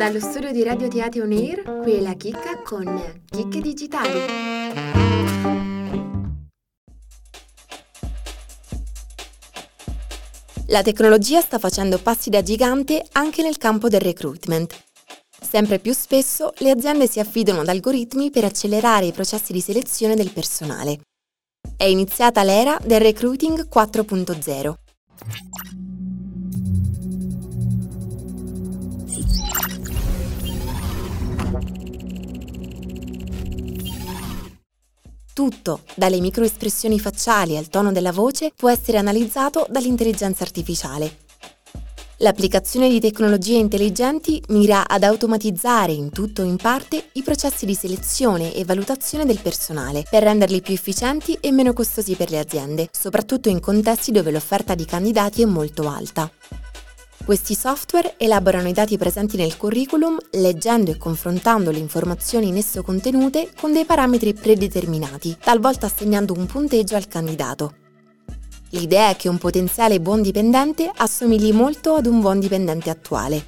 [0.00, 4.18] Dallo studio di Radio Teatro On Air, qui è la chicca con Chicche Digitali.
[10.68, 14.74] La tecnologia sta facendo passi da gigante anche nel campo del recruitment.
[15.38, 20.14] Sempre più spesso le aziende si affidano ad algoritmi per accelerare i processi di selezione
[20.14, 21.00] del personale.
[21.76, 24.72] È iniziata l'era del recruiting 4.0.
[35.40, 41.20] Tutto, dalle microespressioni facciali al tono della voce, può essere analizzato dall'intelligenza artificiale.
[42.18, 47.74] L'applicazione di tecnologie intelligenti mira ad automatizzare in tutto o in parte i processi di
[47.74, 52.90] selezione e valutazione del personale per renderli più efficienti e meno costosi per le aziende,
[52.92, 56.30] soprattutto in contesti dove l'offerta di candidati è molto alta.
[57.30, 62.82] Questi software elaborano i dati presenti nel curriculum leggendo e confrontando le informazioni in esso
[62.82, 67.74] contenute con dei parametri predeterminati, talvolta assegnando un punteggio al candidato.
[68.70, 73.46] L'idea è che un potenziale buon dipendente assomigli molto ad un buon dipendente attuale.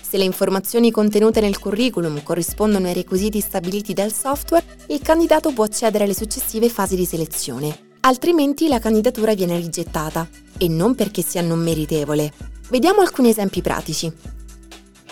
[0.00, 5.64] Se le informazioni contenute nel curriculum corrispondono ai requisiti stabiliti dal software, il candidato può
[5.64, 11.42] accedere alle successive fasi di selezione, altrimenti la candidatura viene rigettata, e non perché sia
[11.42, 14.12] non meritevole, Vediamo alcuni esempi pratici.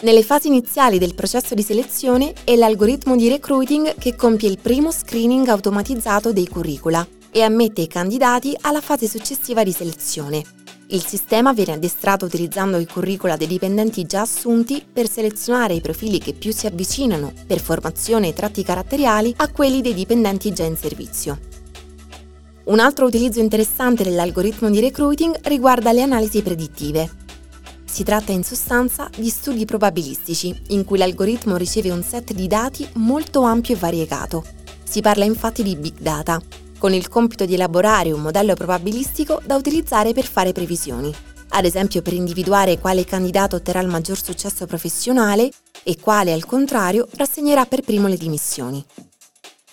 [0.00, 4.91] Nelle fasi iniziali del processo di selezione è l'algoritmo di recruiting che compie il primo
[4.91, 10.42] screening automatizzato dei curricula e ammette i candidati alla fase successiva di selezione.
[10.88, 16.19] Il sistema viene addestrato utilizzando i curricula dei dipendenti già assunti per selezionare i profili
[16.19, 20.77] che più si avvicinano, per formazione e tratti caratteriali, a quelli dei dipendenti già in
[20.77, 21.38] servizio.
[22.64, 27.22] Un altro utilizzo interessante dell'algoritmo di recruiting riguarda le analisi predittive.
[27.95, 32.84] Si tratta in sostanza di studi probabilistici, in cui l'algoritmo riceve un set di dati
[32.95, 34.45] molto ampio e variegato.
[34.83, 36.42] Si parla infatti di big data,
[36.77, 41.15] con il compito di elaborare un modello probabilistico da utilizzare per fare previsioni,
[41.50, 45.49] ad esempio per individuare quale candidato otterrà il maggior successo professionale
[45.84, 48.84] e quale, al contrario, rassegnerà per primo le dimissioni.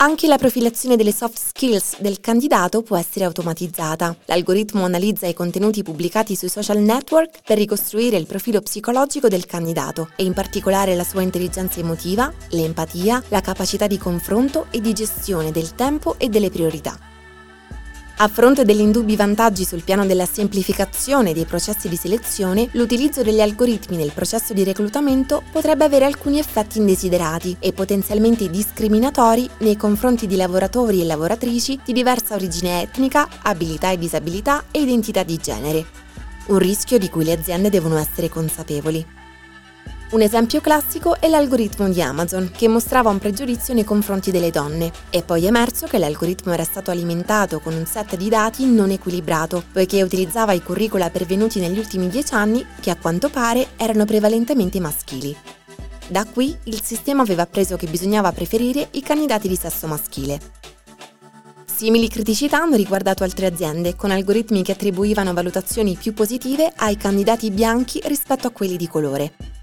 [0.02, 4.16] Anche la profilazione delle soft skills del candidato può essere automatizzata.
[4.26, 10.10] L'algoritmo analizza i contenuti pubblicati sui social network per ricostruire il profilo psicologico del candidato
[10.16, 15.52] e in particolare la sua intelligenza emotiva, l'empatia, la capacità di confronto e di gestione
[15.52, 17.11] del tempo e delle priorità.
[18.22, 23.42] A fronte degli indubbi vantaggi sul piano della semplificazione dei processi di selezione, l'utilizzo degli
[23.42, 30.28] algoritmi nel processo di reclutamento potrebbe avere alcuni effetti indesiderati e potenzialmente discriminatori nei confronti
[30.28, 35.84] di lavoratori e lavoratrici di diversa origine etnica, abilità e disabilità e identità di genere.
[36.50, 39.21] Un rischio di cui le aziende devono essere consapevoli.
[40.12, 44.92] Un esempio classico è l'algoritmo di Amazon, che mostrava un pregiudizio nei confronti delle donne.
[45.10, 49.64] È poi emerso che l'algoritmo era stato alimentato con un set di dati non equilibrato,
[49.72, 54.82] poiché utilizzava i curricula pervenuti negli ultimi dieci anni, che a quanto pare erano prevalentemente
[54.82, 55.34] maschili.
[56.10, 60.42] Da qui il sistema aveva appreso che bisognava preferire i candidati di sesso maschile.
[61.74, 67.50] Simili criticità hanno riguardato altre aziende, con algoritmi che attribuivano valutazioni più positive ai candidati
[67.50, 69.60] bianchi rispetto a quelli di colore.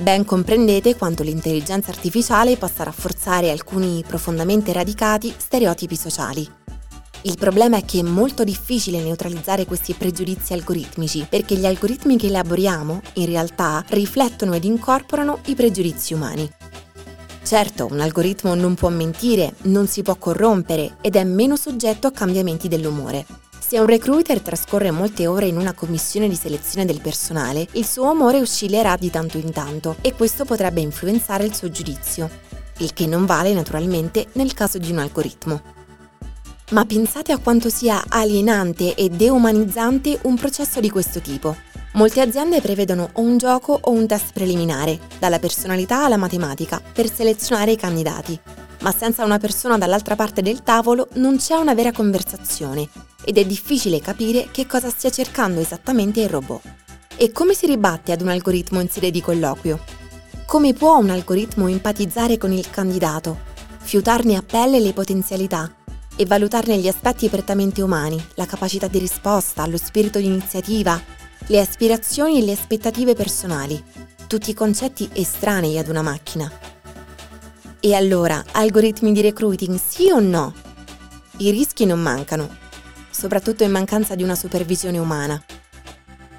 [0.00, 6.48] Ben comprendete quanto l'intelligenza artificiale possa rafforzare alcuni profondamente radicati stereotipi sociali.
[7.24, 12.28] Il problema è che è molto difficile neutralizzare questi pregiudizi algoritmici, perché gli algoritmi che
[12.28, 16.50] elaboriamo, in realtà, riflettono ed incorporano i pregiudizi umani.
[17.42, 22.12] Certo, un algoritmo non può mentire, non si può corrompere ed è meno soggetto a
[22.12, 23.26] cambiamenti dell'umore.
[23.70, 28.10] Se un recruiter trascorre molte ore in una commissione di selezione del personale, il suo
[28.10, 32.28] umore oscillerà di tanto in tanto e questo potrebbe influenzare il suo giudizio,
[32.78, 35.62] il che non vale naturalmente nel caso di un algoritmo.
[36.70, 41.54] Ma pensate a quanto sia alienante e deumanizzante un processo di questo tipo.
[41.92, 47.08] Molte aziende prevedono o un gioco o un test preliminare, dalla personalità alla matematica, per
[47.08, 48.40] selezionare i candidati.
[48.80, 52.88] Ma senza una persona dall'altra parte del tavolo non c'è una vera conversazione
[53.24, 56.62] ed è difficile capire che cosa stia cercando esattamente il robot.
[57.16, 59.80] E come si ribatte ad un algoritmo in sede di colloquio?
[60.46, 63.38] Come può un algoritmo empatizzare con il candidato,
[63.78, 65.70] fiutarne a pelle le potenzialità
[66.16, 71.00] e valutarne gli aspetti prettamente umani, la capacità di risposta, lo spirito di iniziativa,
[71.46, 73.82] le aspirazioni e le aspettative personali,
[74.26, 76.69] tutti concetti estranei ad una macchina.
[77.80, 80.52] E allora, algoritmi di recruiting sì o no?
[81.38, 82.60] I rischi non mancano
[83.20, 85.42] soprattutto in mancanza di una supervisione umana.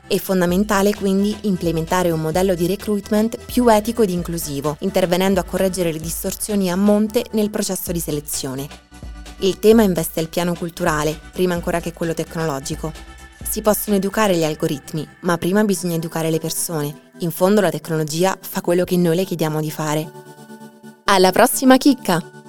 [0.07, 5.91] È fondamentale quindi implementare un modello di recruitment più etico ed inclusivo, intervenendo a correggere
[5.91, 8.67] le distorsioni a monte nel processo di selezione.
[9.39, 12.91] Il tema investe il piano culturale, prima ancora che quello tecnologico.
[13.47, 17.09] Si possono educare gli algoritmi, ma prima bisogna educare le persone.
[17.19, 20.20] In fondo la tecnologia fa quello che noi le chiediamo di fare.
[21.13, 22.40] Alla prossima chicca!